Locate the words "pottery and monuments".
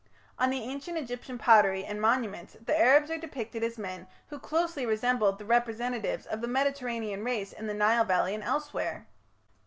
1.37-2.57